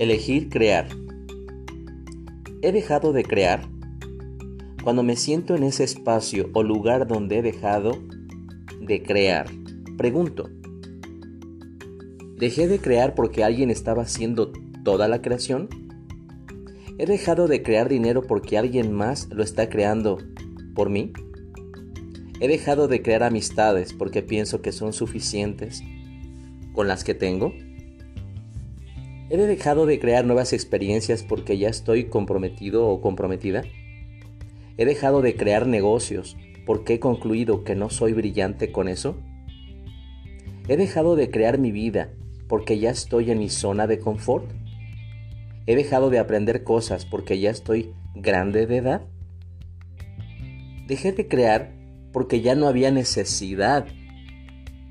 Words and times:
Elegir 0.00 0.48
crear. 0.48 0.88
He 2.62 2.72
dejado 2.72 3.12
de 3.12 3.22
crear 3.22 3.68
cuando 4.82 5.02
me 5.02 5.14
siento 5.14 5.54
en 5.54 5.62
ese 5.62 5.84
espacio 5.84 6.48
o 6.54 6.62
lugar 6.62 7.06
donde 7.06 7.36
he 7.36 7.42
dejado 7.42 7.98
de 8.80 9.02
crear. 9.02 9.50
Pregunto, 9.98 10.48
¿dejé 12.38 12.66
de 12.66 12.78
crear 12.78 13.14
porque 13.14 13.44
alguien 13.44 13.68
estaba 13.68 14.04
haciendo 14.04 14.52
toda 14.84 15.06
la 15.06 15.20
creación? 15.20 15.68
¿He 16.96 17.04
dejado 17.04 17.46
de 17.46 17.62
crear 17.62 17.90
dinero 17.90 18.22
porque 18.22 18.56
alguien 18.56 18.94
más 18.94 19.28
lo 19.30 19.42
está 19.42 19.68
creando 19.68 20.16
por 20.74 20.88
mí? 20.88 21.12
¿He 22.40 22.48
dejado 22.48 22.88
de 22.88 23.02
crear 23.02 23.22
amistades 23.22 23.92
porque 23.92 24.22
pienso 24.22 24.62
que 24.62 24.72
son 24.72 24.94
suficientes 24.94 25.82
con 26.72 26.88
las 26.88 27.04
que 27.04 27.12
tengo? 27.12 27.52
¿He 29.32 29.36
dejado 29.36 29.86
de 29.86 30.00
crear 30.00 30.24
nuevas 30.24 30.52
experiencias 30.52 31.22
porque 31.22 31.56
ya 31.56 31.68
estoy 31.68 32.06
comprometido 32.06 32.88
o 32.88 33.00
comprometida? 33.00 33.62
¿He 34.76 34.84
dejado 34.84 35.22
de 35.22 35.36
crear 35.36 35.68
negocios 35.68 36.36
porque 36.66 36.94
he 36.94 37.00
concluido 37.00 37.62
que 37.62 37.76
no 37.76 37.90
soy 37.90 38.12
brillante 38.12 38.72
con 38.72 38.88
eso? 38.88 39.16
¿He 40.66 40.76
dejado 40.76 41.14
de 41.14 41.30
crear 41.30 41.58
mi 41.58 41.70
vida 41.70 42.10
porque 42.48 42.80
ya 42.80 42.90
estoy 42.90 43.30
en 43.30 43.38
mi 43.38 43.50
zona 43.50 43.86
de 43.86 44.00
confort? 44.00 44.50
¿He 45.66 45.76
dejado 45.76 46.10
de 46.10 46.18
aprender 46.18 46.64
cosas 46.64 47.06
porque 47.06 47.38
ya 47.38 47.50
estoy 47.50 47.94
grande 48.16 48.66
de 48.66 48.78
edad? 48.78 49.02
Dejé 50.88 51.12
de 51.12 51.28
crear 51.28 51.72
porque 52.12 52.40
ya 52.40 52.56
no 52.56 52.66
había 52.66 52.90
necesidad 52.90 53.86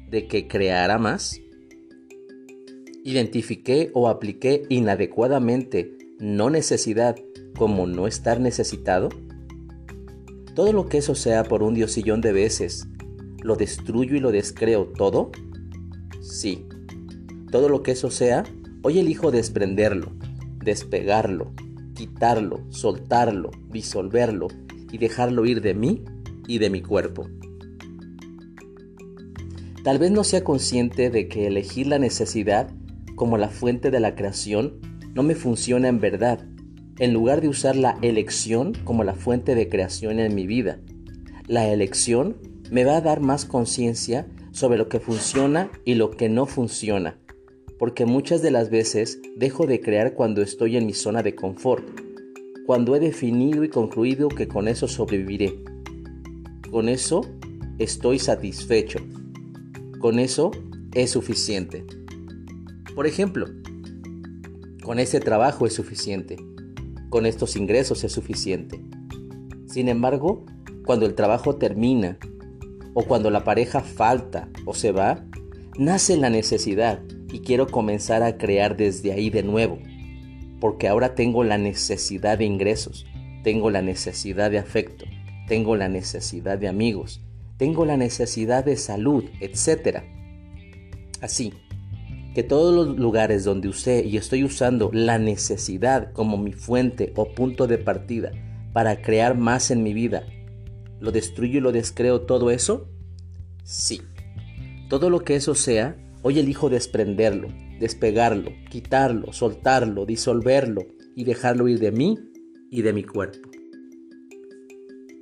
de 0.10 0.28
que 0.28 0.48
creara 0.48 0.98
más. 0.98 1.42
Identifiqué 3.04 3.92
o 3.94 4.10
apliqué 4.10 4.64
inadecuadamente 4.70 5.98
no 6.20 6.50
necesidad 6.50 7.16
como 7.58 7.88
no 7.88 8.08
estar 8.08 8.42
necesitado. 8.42 9.10
Todo 10.54 10.74
lo 10.74 10.88
que 10.88 10.98
eso 10.98 11.16
sea 11.16 11.44
por 11.44 11.64
un 11.64 11.74
diosillón 11.74 12.20
de 12.20 12.34
veces, 12.34 12.88
¿lo 13.42 13.56
destruyo 13.56 14.18
y 14.18 14.20
lo 14.20 14.32
descreo 14.32 14.86
todo? 14.88 15.32
Sí. 16.22 16.66
Todo 17.52 17.70
lo 17.70 17.84
que 17.84 17.92
eso 17.92 18.12
sea, 18.12 18.44
hoy 18.82 19.00
elijo 19.00 19.32
desprenderlo, 19.32 20.12
despegarlo, 20.64 21.54
quitarlo, 21.96 22.66
soltarlo, 22.70 23.52
disolverlo 23.72 24.50
y 24.92 24.98
dejarlo 24.98 25.46
ir 25.46 25.62
de 25.62 25.74
mí 25.74 26.04
y 26.48 26.58
de 26.58 26.70
mi 26.70 26.82
cuerpo. 26.82 27.28
Tal 29.84 29.98
vez 30.00 30.12
no 30.12 30.26
sea 30.26 30.44
consciente 30.44 31.10
de 31.10 31.30
que 31.30 31.48
elegir 31.48 31.88
la 31.88 31.98
necesidad 31.98 32.70
como 33.20 33.38
la 33.38 33.50
fuente 33.50 33.92
de 33.92 34.00
la 34.00 34.16
creación 34.16 34.80
no 35.14 35.24
me 35.24 35.36
funciona 35.36 35.90
en 35.90 36.00
verdad, 36.00 36.48
en 37.00 37.14
lugar 37.14 37.42
de 37.42 37.50
usar 37.50 37.76
la 37.76 37.98
elección 38.02 38.72
como 38.86 39.04
la 39.04 39.14
fuente 39.14 39.56
de 39.56 39.68
creación 39.68 40.20
en 40.20 40.34
mi 40.34 40.48
vida. 40.48 40.80
La 41.46 41.68
elección 41.68 42.38
me 42.72 42.86
va 42.86 42.96
a 42.96 43.02
dar 43.02 43.20
más 43.20 43.44
conciencia 43.44 44.26
sobre 44.52 44.78
lo 44.78 44.88
que 44.88 45.02
funciona 45.02 45.70
y 45.84 45.96
lo 45.96 46.12
que 46.12 46.30
no 46.30 46.46
funciona, 46.46 47.20
porque 47.78 48.06
muchas 48.06 48.42
de 48.42 48.52
las 48.52 48.70
veces 48.70 49.20
dejo 49.36 49.68
de 49.68 49.82
crear 49.82 50.14
cuando 50.14 50.42
estoy 50.42 50.78
en 50.78 50.86
mi 50.86 50.94
zona 50.94 51.22
de 51.22 51.36
confort, 51.36 51.86
cuando 52.66 52.96
he 52.96 53.02
definido 53.02 53.66
y 53.66 53.70
concluido 53.70 54.30
que 54.30 54.48
con 54.48 54.70
eso 54.70 54.88
sobreviviré. 54.88 55.62
Con 56.72 56.88
eso 56.88 57.26
estoy 57.80 58.18
satisfecho. 58.18 59.00
Con 60.00 60.20
eso 60.20 60.52
es 60.94 61.12
suficiente. 61.12 61.86
Por 63.00 63.08
ejemplo, 63.08 63.48
con 64.84 65.00
ese 65.00 65.22
trabajo 65.22 65.66
es 65.66 65.72
suficiente, 65.72 66.36
con 67.10 67.26
estos 67.26 67.56
ingresos 67.56 68.04
es 68.04 68.12
suficiente. 68.12 68.82
Sin 69.68 69.88
embargo, 69.88 70.46
cuando 70.86 71.06
el 71.06 71.16
trabajo 71.16 71.56
termina 71.56 72.18
o 72.94 73.06
cuando 73.06 73.30
la 73.30 73.46
pareja 73.46 73.80
falta 73.80 74.50
o 74.66 74.74
se 74.74 74.92
va, 74.92 75.26
nace 75.78 76.18
la 76.18 76.30
necesidad 76.30 77.02
y 77.32 77.40
quiero 77.40 77.68
comenzar 77.68 78.22
a 78.22 78.38
crear 78.38 78.76
desde 78.76 79.14
ahí 79.14 79.30
de 79.30 79.44
nuevo, 79.44 79.80
porque 80.60 80.90
ahora 80.90 81.16
tengo 81.16 81.46
la 81.46 81.58
necesidad 81.58 82.38
de 82.38 82.44
ingresos, 82.44 83.06
tengo 83.46 83.70
la 83.70 83.82
necesidad 83.82 84.52
de 84.52 84.58
afecto, 84.58 85.06
tengo 85.48 85.78
la 85.78 85.88
necesidad 85.88 86.58
de 86.58 86.68
amigos, 86.68 87.22
tengo 87.56 87.86
la 87.86 87.96
necesidad 87.96 88.66
de 88.66 88.76
salud, 88.76 89.24
etc. 89.40 90.00
Así, 91.22 91.54
que 92.34 92.44
todos 92.44 92.74
los 92.74 92.98
lugares 92.98 93.44
donde 93.44 93.68
usé 93.68 94.06
y 94.06 94.18
estoy 94.18 94.44
usando 94.44 94.90
la 94.94 95.18
necesidad 95.20 96.12
como 96.14 96.38
mi 96.38 96.54
fuente 96.54 97.12
o 97.16 97.34
punto 97.34 97.68
de 97.68 97.78
partida 97.78 98.32
para 98.74 99.02
crear 99.02 99.38
más 99.38 99.72
en 99.72 99.84
mi 99.84 99.94
vida, 99.94 100.26
¿lo 101.00 101.12
destruyo 101.12 101.58
y 101.58 101.62
lo 101.62 101.72
descreo 101.72 102.22
todo 102.22 102.52
eso? 102.52 102.88
Sí. 103.64 104.02
Todo 104.90 105.10
lo 105.10 105.22
que 105.22 105.36
eso 105.36 105.56
sea, 105.56 105.98
hoy 106.22 106.40
elijo 106.40 106.70
desprenderlo, 106.70 107.50
despegarlo, 107.80 108.52
quitarlo, 108.70 109.34
soltarlo, 109.34 110.06
disolverlo 110.06 110.86
y 111.16 111.24
dejarlo 111.24 111.68
ir 111.68 111.80
de 111.80 111.92
mí 111.92 112.18
y 112.70 112.82
de 112.82 112.94
mi 112.94 113.04
cuerpo. 113.04 113.50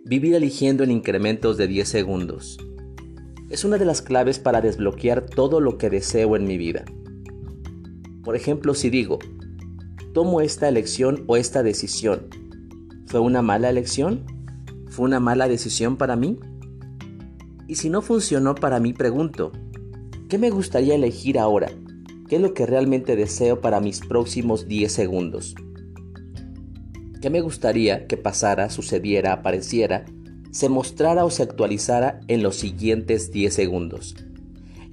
Vivir 0.06 0.36
eligiendo 0.36 0.84
en 0.84 0.92
incrementos 0.92 1.58
de 1.58 1.68
10 1.68 1.88
segundos 1.88 2.58
es 3.50 3.64
una 3.64 3.78
de 3.78 3.86
las 3.86 4.02
claves 4.02 4.40
para 4.40 4.62
desbloquear 4.62 5.26
todo 5.26 5.62
lo 5.62 5.78
que 5.78 5.90
deseo 5.90 6.36
en 6.36 6.46
mi 6.46 6.58
vida. 6.58 6.86
Por 8.28 8.36
ejemplo, 8.36 8.74
si 8.74 8.90
digo, 8.90 9.20
tomo 10.14 10.42
esta 10.42 10.68
elección 10.68 11.24
o 11.28 11.38
esta 11.38 11.64
decisión, 11.64 12.28
¿fue 13.06 13.22
una 13.22 13.42
mala 13.42 13.70
elección? 13.70 14.26
¿Fue 14.90 15.06
una 15.06 15.22
mala 15.22 15.48
decisión 15.48 15.96
para 15.96 16.18
mí? 16.18 16.38
Y 17.70 17.76
si 17.76 17.90
no 17.90 18.02
funcionó 18.02 18.54
para 18.54 18.82
mí, 18.82 18.92
pregunto, 18.92 19.54
¿qué 20.28 20.38
me 20.38 20.50
gustaría 20.50 20.96
elegir 20.96 21.40
ahora? 21.40 21.72
¿Qué 22.28 22.36
es 22.36 22.42
lo 22.42 22.54
que 22.54 22.66
realmente 22.66 23.16
deseo 23.16 23.62
para 23.62 23.80
mis 23.80 24.02
próximos 24.02 24.68
10 24.68 24.92
segundos? 24.92 25.56
¿Qué 27.22 27.30
me 27.30 27.40
gustaría 27.40 28.08
que 28.08 28.18
pasara, 28.18 28.70
sucediera, 28.70 29.32
apareciera 29.32 30.04
se 30.52 30.70
mostrara 30.70 31.24
o 31.24 31.30
se 31.30 31.44
actualizara 31.44 32.20
en 32.28 32.42
los 32.42 32.56
siguientes 32.56 33.32
10 33.32 33.54
segundos. 33.54 34.16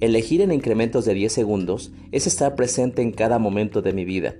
Elegir 0.01 0.41
en 0.41 0.51
incrementos 0.51 1.05
de 1.05 1.13
10 1.13 1.31
segundos 1.31 1.93
es 2.11 2.27
estar 2.27 2.55
presente 2.55 3.01
en 3.01 3.11
cada 3.11 3.39
momento 3.39 3.81
de 3.81 3.93
mi 3.93 4.03
vida. 4.03 4.35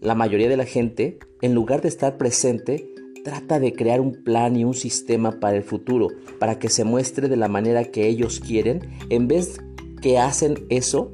La 0.00 0.14
mayoría 0.14 0.48
de 0.48 0.56
la 0.56 0.66
gente, 0.66 1.18
en 1.40 1.54
lugar 1.54 1.80
de 1.80 1.88
estar 1.88 2.18
presente, 2.18 2.92
trata 3.24 3.58
de 3.58 3.72
crear 3.72 4.00
un 4.00 4.22
plan 4.22 4.54
y 4.56 4.64
un 4.64 4.74
sistema 4.74 5.40
para 5.40 5.56
el 5.56 5.62
futuro, 5.62 6.08
para 6.38 6.58
que 6.58 6.68
se 6.68 6.84
muestre 6.84 7.28
de 7.28 7.36
la 7.36 7.48
manera 7.48 7.84
que 7.84 8.06
ellos 8.06 8.40
quieren, 8.40 8.90
en 9.08 9.28
vez 9.28 9.60
que 10.02 10.18
hacen 10.18 10.66
eso, 10.68 11.10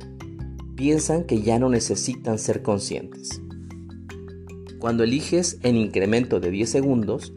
piensan 0.75 1.25
que 1.25 1.43
ya 1.43 1.59
no 1.59 1.69
necesitan 1.69 2.38
ser 2.38 2.62
conscientes. 2.62 3.41
Cuando 4.81 5.05
eliges 5.05 5.59
en 5.62 5.77
incremento 5.77 6.41
de 6.41 6.50
10 6.50 6.71
segundos, 6.71 7.33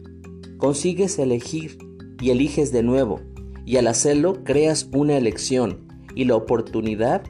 consigues 0.58 1.18
elegir 1.18 1.78
y 2.20 2.30
eliges 2.30 2.72
de 2.72 2.82
nuevo. 2.82 3.20
Y 3.64 3.76
al 3.76 3.86
hacerlo 3.86 4.42
creas 4.44 4.88
una 4.92 5.16
elección 5.16 5.91
y 6.14 6.24
la 6.24 6.36
oportunidad 6.36 7.22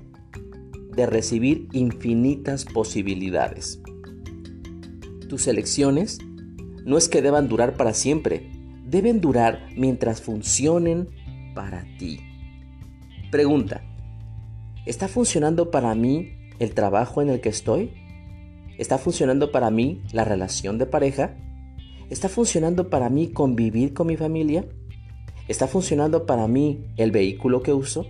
de 0.94 1.06
recibir 1.06 1.68
infinitas 1.72 2.64
posibilidades. 2.64 3.80
Tus 5.28 5.46
elecciones 5.46 6.18
no 6.84 6.98
es 6.98 7.08
que 7.08 7.22
deban 7.22 7.48
durar 7.48 7.76
para 7.76 7.94
siempre, 7.94 8.50
deben 8.86 9.20
durar 9.20 9.68
mientras 9.76 10.20
funcionen 10.20 11.08
para 11.54 11.86
ti. 11.98 12.20
Pregunta, 13.30 13.82
¿está 14.84 15.08
funcionando 15.08 15.70
para 15.70 15.94
mí 15.94 16.32
el 16.58 16.74
trabajo 16.74 17.22
en 17.22 17.30
el 17.30 17.40
que 17.40 17.48
estoy? 17.48 17.92
¿Está 18.78 18.98
funcionando 18.98 19.52
para 19.52 19.70
mí 19.70 20.02
la 20.12 20.24
relación 20.24 20.76
de 20.76 20.86
pareja? 20.86 21.36
¿Está 22.10 22.28
funcionando 22.28 22.90
para 22.90 23.08
mí 23.08 23.28
convivir 23.28 23.94
con 23.94 24.08
mi 24.08 24.16
familia? 24.16 24.66
¿Está 25.48 25.66
funcionando 25.66 26.26
para 26.26 26.46
mí 26.46 26.84
el 26.96 27.10
vehículo 27.10 27.62
que 27.62 27.72
uso? 27.72 28.06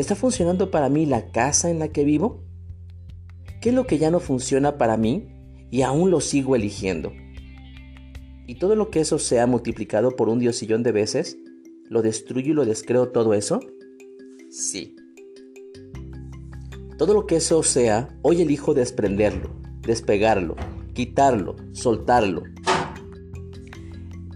¿Está 0.00 0.14
funcionando 0.14 0.70
para 0.70 0.88
mí 0.88 1.04
la 1.04 1.30
casa 1.30 1.68
en 1.70 1.78
la 1.78 1.88
que 1.88 2.04
vivo? 2.04 2.42
¿Qué 3.60 3.68
es 3.68 3.74
lo 3.74 3.86
que 3.86 3.98
ya 3.98 4.10
no 4.10 4.18
funciona 4.18 4.78
para 4.78 4.96
mí 4.96 5.28
y 5.70 5.82
aún 5.82 6.10
lo 6.10 6.22
sigo 6.22 6.56
eligiendo? 6.56 7.12
¿Y 8.46 8.54
todo 8.54 8.76
lo 8.76 8.88
que 8.88 9.00
eso 9.00 9.18
sea 9.18 9.46
multiplicado 9.46 10.16
por 10.16 10.30
un 10.30 10.38
diosillón 10.38 10.82
de 10.82 10.92
veces, 10.92 11.36
lo 11.84 12.00
destruyo 12.00 12.52
y 12.52 12.54
lo 12.54 12.64
descreo 12.64 13.10
todo 13.10 13.34
eso? 13.34 13.60
Sí. 14.48 14.96
Todo 16.96 17.12
lo 17.12 17.26
que 17.26 17.36
eso 17.36 17.62
sea, 17.62 18.08
hoy 18.22 18.40
elijo 18.40 18.72
desprenderlo, 18.72 19.50
despegarlo, 19.82 20.56
quitarlo, 20.94 21.56
soltarlo, 21.72 22.44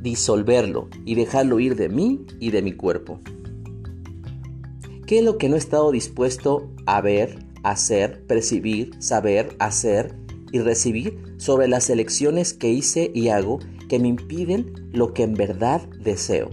disolverlo 0.03 0.91
y 1.07 1.15
dejarlo 1.15 1.59
ir 1.59 1.75
de 1.75 1.89
mí 1.89 2.27
y 2.39 2.51
de 2.51 2.61
mi 2.61 2.73
cuerpo. 2.73 3.19
¿Qué 5.07 5.19
es 5.19 5.25
lo 5.25 5.39
que 5.39 5.49
no 5.49 5.57
he 5.57 5.59
estado 5.59 5.91
dispuesto 5.91 6.71
a 6.87 7.01
ver, 7.01 7.39
hacer, 7.63 8.25
percibir, 8.27 8.91
saber, 9.01 9.55
hacer 9.59 10.15
y 10.53 10.61
recibir 10.61 11.19
sobre 11.37 11.67
las 11.67 11.91
elecciones 11.91 12.55
que 12.55 12.71
hice 12.71 13.11
y 13.13 13.29
hago 13.29 13.59
que 13.89 13.99
me 13.99 14.09
impiden 14.09 14.91
lo 14.93 15.13
que 15.13 15.25
en 15.25 15.35
verdad 15.35 15.83
deseo. 16.01 16.51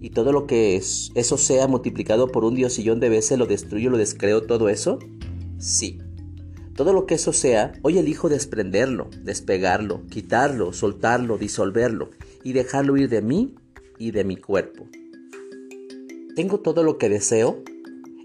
Y 0.00 0.10
todo 0.10 0.32
lo 0.32 0.46
que 0.46 0.76
es, 0.76 1.10
eso 1.14 1.38
sea 1.38 1.66
multiplicado 1.68 2.28
por 2.28 2.44
un 2.44 2.54
diosillón 2.54 3.00
de 3.00 3.08
veces 3.08 3.38
lo 3.38 3.46
destruyo, 3.46 3.90
lo 3.90 3.98
descreo, 3.98 4.42
todo 4.42 4.68
eso. 4.68 4.98
Sí. 5.58 5.98
Todo 6.74 6.92
lo 6.92 7.06
que 7.06 7.14
eso 7.14 7.32
sea, 7.32 7.72
hoy 7.82 7.98
elijo 7.98 8.28
desprenderlo, 8.28 9.10
despegarlo, 9.22 10.06
quitarlo, 10.06 10.72
soltarlo, 10.72 11.38
disolverlo 11.38 12.10
y 12.44 12.52
dejarlo 12.52 12.96
ir 12.96 13.08
de 13.08 13.22
mí 13.22 13.56
y 13.98 14.12
de 14.12 14.22
mi 14.22 14.36
cuerpo. 14.36 14.86
¿Tengo 16.38 16.60
todo 16.60 16.84
lo 16.84 16.98
que 16.98 17.08
deseo? 17.08 17.64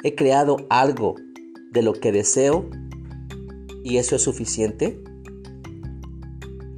¿He 0.04 0.14
creado 0.14 0.58
algo 0.70 1.16
de 1.72 1.82
lo 1.82 1.94
que 1.94 2.12
deseo 2.12 2.70
y 3.84 3.98
eso 3.98 4.16
es 4.16 4.22
suficiente? 4.22 5.02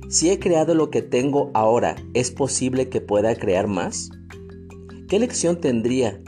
Si 0.07 0.29
he 0.29 0.39
creado 0.39 0.75
lo 0.75 0.89
que 0.89 1.01
tengo 1.01 1.51
ahora, 1.53 1.97
¿es 2.13 2.31
posible 2.31 2.87
que 2.87 3.01
pueda 3.01 3.35
crear 3.35 3.67
más? 3.67 4.11
¿Qué 5.09 5.19
lección 5.19 5.59
tendría 5.59 6.21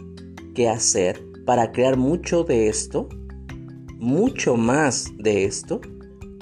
que 0.54 0.68
hacer 0.68 1.26
para 1.46 1.72
crear 1.72 1.96
mucho 1.96 2.44
de 2.44 2.68
esto? 2.68 3.08
Mucho 3.96 4.58
más 4.58 5.14
de 5.18 5.46
esto 5.46 5.80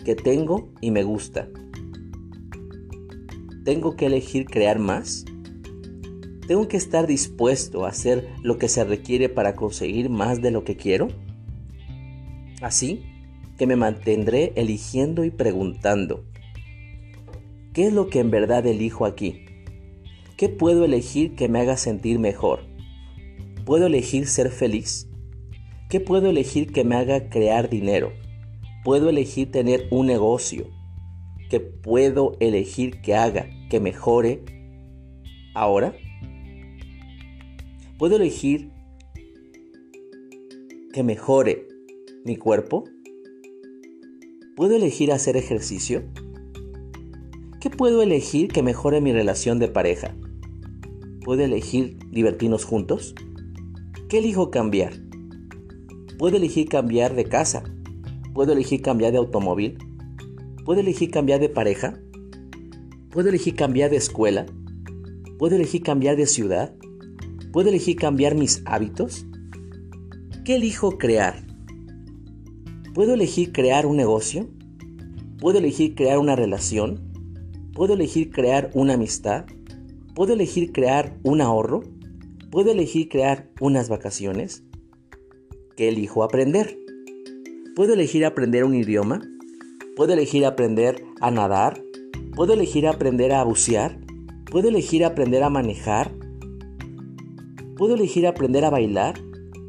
que 0.04 0.16
tengo 0.16 0.72
y 0.82 0.90
me 0.90 1.04
gusta. 1.04 1.52
¿Tengo 3.64 3.96
que 3.96 4.08
elegir 4.08 4.46
crear 4.46 4.80
más? 4.80 5.24
¿Tengo 6.48 6.68
que 6.68 6.78
estar 6.78 7.08
dispuesto 7.08 7.86
a 7.86 7.90
hacer 7.90 8.30
lo 8.44 8.60
que 8.60 8.68
se 8.68 8.84
requiere 8.84 9.30
para 9.30 9.56
conseguir 9.56 10.10
más 10.10 10.42
de 10.42 10.52
lo 10.52 10.64
que 10.64 10.78
quiero? 10.78 11.08
Así 12.62 13.04
que 13.58 13.66
me 13.66 13.76
mantendré 13.76 14.54
eligiendo 14.56 15.24
y 15.24 15.32
preguntando, 15.32 16.24
¿qué 17.74 17.88
es 17.88 17.94
lo 17.94 18.10
que 18.10 18.20
en 18.20 18.30
verdad 18.30 18.66
elijo 18.68 19.06
aquí? 19.06 19.46
¿Qué 20.38 20.50
puedo 20.50 20.86
elegir 20.86 21.36
que 21.36 21.48
me 21.48 21.60
haga 21.60 21.78
sentir 21.78 22.20
mejor? 22.20 22.60
¿Puedo 23.66 23.88
elegir 23.88 24.28
ser 24.28 24.52
feliz? 24.52 25.10
¿Qué 25.90 26.00
puedo 26.00 26.30
elegir 26.30 26.72
que 26.72 26.84
me 26.84 26.96
haga 26.96 27.30
crear 27.30 27.70
dinero? 27.70 28.12
¿Puedo 28.84 29.10
elegir 29.10 29.50
tener 29.50 29.88
un 29.90 30.06
negocio? 30.06 30.68
¿Qué 31.50 31.60
puedo 31.60 32.38
elegir 32.40 33.02
que 33.02 33.16
haga 33.16 33.48
que 33.70 33.80
mejore 33.80 34.44
ahora? 35.56 35.96
¿Puedo 37.98 38.18
elegir 38.18 38.72
que 40.92 41.02
mejore 41.02 41.70
mi 42.26 42.36
cuerpo? 42.36 42.84
¿Puedo 44.58 44.76
elegir 44.76 45.14
hacer 45.14 45.38
ejercicio? 45.38 46.04
¿Qué 47.62 47.70
puedo 47.70 48.02
elegir 48.02 48.50
que 48.50 48.64
mejore 48.64 49.00
mi 49.00 49.14
relación 49.14 49.60
de 49.60 49.70
pareja? 49.70 50.14
¿Puedo 51.24 51.46
elegir 51.46 51.98
divertirnos 52.12 52.66
juntos? 52.66 53.16
¿Qué 54.10 54.18
elijo 54.18 54.52
cambiar? 54.52 54.92
¿Puedo 56.20 56.36
elegir 56.36 56.68
cambiar 56.68 57.16
de 57.16 57.24
casa? 57.24 57.64
¿Puedo 58.34 58.52
elegir 58.52 58.82
cambiar 58.82 59.14
de 59.14 59.20
automóvil? 59.20 59.78
¿Puedo 60.66 60.82
elegir 60.82 61.12
cambiar 61.12 61.40
de 61.40 61.48
pareja? 61.48 61.98
¿Puedo 63.10 63.30
elegir 63.30 63.56
cambiar 63.56 63.90
de 63.90 63.98
escuela? 63.98 64.46
¿Puedo 65.40 65.56
elegir 65.56 65.82
cambiar 65.82 66.18
de 66.18 66.28
ciudad? 66.28 66.76
¿Puedo 67.56 67.70
elegir 67.70 67.96
cambiar 67.96 68.36
mis 68.36 68.62
hábitos? 68.66 69.26
¿Qué 70.44 70.58
elijo 70.58 70.98
crear? 70.98 71.48
¿Puedo 72.94 73.14
elegir 73.14 73.54
crear 73.54 73.86
un 73.86 73.96
negocio? 73.96 74.50
¿Puedo 75.40 75.60
elegir 75.60 75.96
crear 75.96 76.18
una 76.18 76.36
relación? 76.36 77.14
¿Puedo 77.74 77.94
elegir 77.94 78.30
crear 78.30 78.72
una 78.74 78.96
amistad? 78.96 79.46
¿Puedo 80.14 80.34
elegir 80.34 80.74
crear 80.74 81.18
un 81.24 81.40
ahorro? 81.40 81.84
¿Puedo 82.52 82.74
elegir 82.74 83.08
crear 83.08 83.50
unas 83.62 83.88
vacaciones? 83.88 84.66
¿Qué 85.78 85.88
elijo 85.88 86.26
aprender? 86.26 86.78
¿Puedo 87.74 87.94
elegir 87.94 88.26
aprender 88.26 88.66
un 88.66 88.76
idioma? 88.76 89.22
¿Puedo 89.96 90.12
elegir 90.12 90.46
aprender 90.46 91.06
a 91.22 91.32
nadar? 91.32 91.82
¿Puedo 92.36 92.52
elegir 92.52 92.86
aprender 92.86 93.32
a 93.32 93.46
bucear? 93.46 93.98
¿Puedo 94.52 94.68
elegir 94.68 95.06
aprender 95.06 95.42
a 95.42 95.50
manejar? 95.50 96.25
¿Puedo 97.78 97.96
elegir 97.96 98.26
aprender 98.26 98.64
a 98.64 98.70
bailar? 98.70 99.16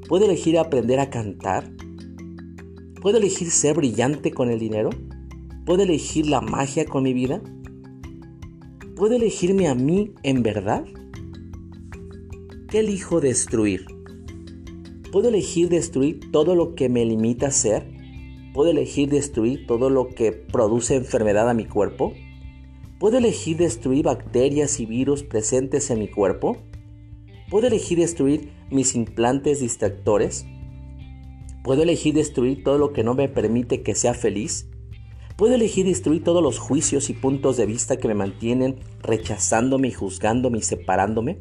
¿Puedo 0.09 0.27
elegir 0.27 0.61
aprender 0.61 1.01
a 1.01 1.11
cantar? 1.11 1.73
¿Puedo 3.03 3.19
elegir 3.19 3.51
ser 3.51 3.75
brillante 3.75 4.31
con 4.31 4.49
el 4.49 4.61
dinero? 4.61 4.91
¿Puedo 5.65 5.83
elegir 5.83 6.29
la 6.29 6.41
magia 6.41 6.85
con 6.85 7.03
mi 7.03 7.13
vida? 7.13 7.43
¿Puedo 8.95 9.17
elegirme 9.17 9.67
a 9.67 9.75
mí 9.75 10.15
en 10.23 10.45
verdad? 10.45 10.85
¿Qué 12.69 12.79
elijo 12.79 13.21
destruir? 13.21 13.87
¿Puedo 15.11 15.29
elegir 15.31 15.69
destruir 15.69 16.31
todo 16.31 16.55
lo 16.55 16.77
que 16.77 16.89
me 16.89 17.05
limita 17.05 17.49
a 17.49 17.51
ser? 17.51 17.93
¿Puedo 18.55 18.71
elegir 18.71 19.11
destruir 19.11 19.67
todo 19.67 19.91
lo 19.91 20.11
que 20.11 20.31
produce 20.31 20.95
enfermedad 20.95 21.51
a 21.51 21.55
mi 21.55 21.65
cuerpo? 21.65 22.13
¿Puedo 23.01 23.19
elegir 23.19 23.57
destruir 23.57 24.05
bacterias 24.05 24.79
y 24.79 24.87
virus 24.87 25.25
presentes 25.25 25.91
en 25.91 25.99
mi 25.99 26.09
cuerpo? 26.09 26.57
¿Puedo 27.49 27.69
elegir 27.69 27.99
destruir 27.99 28.51
mis 28.71 28.97
implantes 28.97 29.61
distractores? 29.61 30.47
¿Puedo 31.63 31.85
elegir 31.85 32.15
destruir 32.15 32.65
todo 32.65 32.77
lo 32.77 32.93
que 32.93 33.05
no 33.05 33.15
me 33.15 33.29
permite 33.29 33.83
que 33.83 33.95
sea 33.95 34.15
feliz? 34.15 34.69
¿Puedo 35.37 35.55
elegir 35.55 35.87
destruir 35.87 36.25
todos 36.25 36.43
los 36.43 36.59
juicios 36.59 37.09
y 37.09 37.13
puntos 37.13 37.57
de 37.57 37.67
vista 37.67 37.99
que 37.99 38.09
me 38.09 38.15
mantienen 38.15 38.81
rechazándome 39.01 39.89
y 39.89 39.93
juzgándome 39.93 40.59
y 40.59 40.63
separándome? 40.63 41.41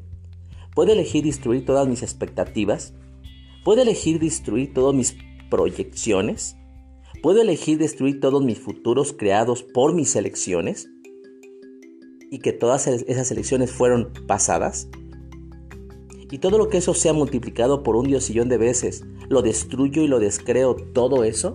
¿Puedo 0.75 0.93
elegir 0.93 1.23
destruir 1.23 1.65
todas 1.65 1.87
mis 1.87 2.03
expectativas? 2.03 2.93
¿Puedo 3.63 3.81
elegir 3.81 4.19
destruir 4.19 4.75
todas 4.75 4.93
mis 4.93 5.17
proyecciones? 5.49 6.55
¿Puedo 7.23 7.41
elegir 7.41 7.79
destruir 7.79 8.19
todos 8.19 8.43
mis 8.43 8.59
futuros 8.59 9.11
creados 9.11 9.63
por 9.63 9.95
mis 9.95 10.15
elecciones? 10.15 10.87
¿Y 12.29 12.39
que 12.39 12.53
todas 12.53 12.85
esas 12.85 13.31
elecciones 13.31 13.71
fueron 13.71 14.11
pasadas? 14.27 14.87
Y 16.31 16.39
todo 16.39 16.57
lo 16.57 16.69
que 16.69 16.77
eso 16.77 16.93
sea 16.93 17.13
multiplicado 17.13 17.83
por 17.83 17.95
un 17.95 18.07
diosillón 18.07 18.49
de 18.49 18.57
veces, 18.57 19.05
¿lo 19.29 19.41
destruyo 19.41 20.01
y 20.03 20.07
lo 20.07 20.19
descreo 20.19 20.75
todo 20.75 21.23
eso? 21.23 21.53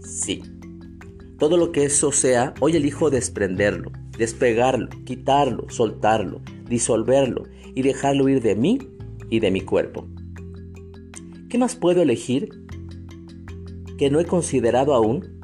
Sí. 0.00 0.42
Todo 1.38 1.56
lo 1.56 1.72
que 1.72 1.84
eso 1.84 2.12
sea, 2.12 2.54
hoy 2.60 2.76
elijo 2.76 3.10
desprenderlo, 3.10 3.92
despegarlo, 4.16 4.88
quitarlo, 5.04 5.68
soltarlo, 5.68 6.40
disolverlo 6.68 7.44
y 7.74 7.82
dejarlo 7.82 8.28
ir 8.28 8.40
de 8.42 8.56
mí 8.56 8.78
y 9.28 9.40
de 9.40 9.50
mi 9.50 9.60
cuerpo. 9.60 10.08
¿Qué 11.50 11.58
más 11.58 11.76
puedo 11.76 12.00
elegir 12.00 12.48
que 13.98 14.10
no 14.10 14.18
he 14.20 14.24
considerado 14.24 14.94
aún 14.94 15.38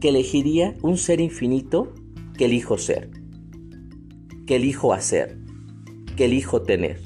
que 0.00 0.08
elegiría 0.08 0.74
un 0.82 0.96
ser 0.96 1.20
infinito 1.20 1.92
que 2.38 2.46
elijo 2.46 2.78
ser, 2.78 3.10
que 4.46 4.56
elijo 4.56 4.94
hacer, 4.94 5.38
que 6.16 6.24
elijo 6.24 6.62
tener? 6.62 7.05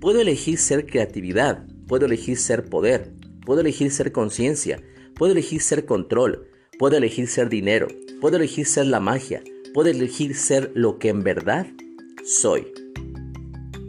Puedo 0.00 0.20
elegir 0.20 0.58
ser 0.58 0.86
creatividad, 0.86 1.66
puedo 1.88 2.06
elegir 2.06 2.38
ser 2.38 2.66
poder, 2.66 3.12
puedo 3.44 3.62
elegir 3.62 3.90
ser 3.90 4.12
conciencia, 4.12 4.80
puedo 5.16 5.32
elegir 5.32 5.60
ser 5.60 5.86
control, 5.86 6.46
puedo 6.78 6.96
elegir 6.96 7.26
ser 7.26 7.48
dinero, 7.48 7.88
puedo 8.20 8.36
elegir 8.36 8.64
ser 8.64 8.86
la 8.86 9.00
magia, 9.00 9.42
puedo 9.74 9.90
elegir 9.90 10.36
ser 10.36 10.70
lo 10.74 11.00
que 11.00 11.08
en 11.08 11.24
verdad 11.24 11.66
soy. 12.24 12.68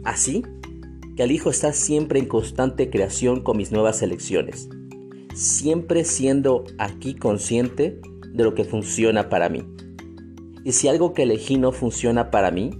Así 0.02 0.42
que 1.16 1.22
elijo 1.22 1.48
estar 1.48 1.74
siempre 1.74 2.18
en 2.18 2.26
constante 2.26 2.90
creación 2.90 3.44
con 3.44 3.56
mis 3.56 3.70
nuevas 3.70 4.02
elecciones, 4.02 4.68
siempre 5.32 6.04
siendo 6.04 6.64
aquí 6.78 7.14
consciente 7.14 8.00
de 8.32 8.42
lo 8.42 8.54
que 8.56 8.64
funciona 8.64 9.28
para 9.28 9.48
mí. 9.48 9.62
Y 10.64 10.72
si 10.72 10.88
algo 10.88 11.14
que 11.14 11.22
elegí 11.22 11.56
no 11.56 11.70
funciona 11.70 12.32
para 12.32 12.50
mí 12.50 12.70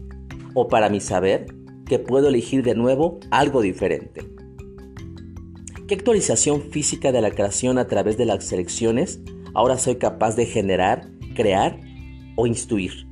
o 0.54 0.66
para 0.66 0.88
mi 0.88 0.98
saber, 0.98 1.46
que 1.90 1.98
puedo 1.98 2.28
elegir 2.28 2.62
de 2.62 2.76
nuevo 2.76 3.18
algo 3.32 3.62
diferente. 3.62 4.22
¿Qué 5.88 5.96
actualización 5.96 6.62
física 6.70 7.10
de 7.10 7.20
la 7.20 7.32
creación 7.32 7.78
a 7.78 7.88
través 7.88 8.16
de 8.16 8.26
las 8.26 8.44
selecciones 8.44 9.20
ahora 9.54 9.76
soy 9.76 9.96
capaz 9.96 10.36
de 10.36 10.46
generar, 10.46 11.10
crear 11.34 11.80
o 12.36 12.46
instruir? 12.46 13.08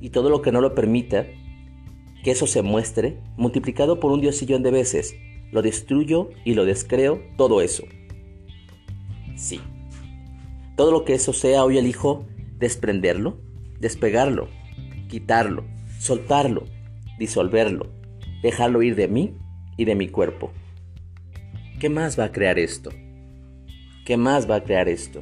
Y 0.00 0.10
todo 0.10 0.30
lo 0.30 0.40
que 0.40 0.52
no 0.52 0.60
lo 0.60 0.76
permita, 0.76 1.26
que 2.22 2.30
eso 2.30 2.46
se 2.46 2.62
muestre, 2.62 3.18
multiplicado 3.36 3.98
por 3.98 4.12
un 4.12 4.20
diosillón 4.20 4.62
de 4.62 4.70
veces, 4.70 5.12
lo 5.50 5.62
destruyo 5.62 6.30
y 6.44 6.54
lo 6.54 6.64
descreo, 6.64 7.20
todo 7.36 7.60
eso. 7.60 7.82
Sí. 9.34 9.60
Todo 10.76 10.92
lo 10.92 11.04
que 11.04 11.14
eso 11.14 11.32
sea, 11.32 11.64
hoy 11.64 11.76
elijo 11.76 12.24
desprenderlo, 12.60 13.40
despegarlo, 13.80 14.46
quitarlo, 15.08 15.64
soltarlo 15.98 16.66
disolverlo, 17.20 17.92
dejarlo 18.42 18.82
ir 18.82 18.96
de 18.96 19.06
mí 19.06 19.36
y 19.76 19.84
de 19.84 19.94
mi 19.94 20.08
cuerpo. 20.08 20.50
¿Qué 21.78 21.88
más 21.88 22.18
va 22.18 22.24
a 22.24 22.32
crear 22.32 22.58
esto? 22.58 22.90
¿Qué 24.04 24.16
más 24.16 24.50
va 24.50 24.56
a 24.56 24.64
crear 24.64 24.88
esto? 24.88 25.20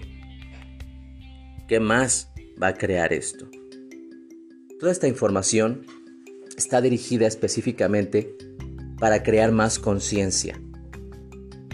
¿Qué 1.66 1.80
más 1.80 2.32
va 2.62 2.68
a 2.68 2.74
crear 2.74 3.12
esto? 3.12 3.50
Toda 4.78 4.92
esta 4.92 5.08
información 5.08 5.84
está 6.56 6.80
dirigida 6.80 7.26
específicamente 7.26 8.36
para 8.98 9.22
crear 9.24 9.50
más 9.50 9.78
conciencia 9.78 10.58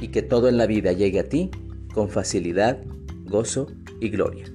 y 0.01 0.09
que 0.09 0.23
todo 0.23 0.49
en 0.49 0.57
la 0.57 0.67
vida 0.67 0.93
llegue 0.93 1.21
a 1.21 1.29
ti 1.29 1.51
con 1.93 2.09
facilidad, 2.09 2.83
gozo 3.25 3.67
y 4.01 4.09
gloria. 4.09 4.47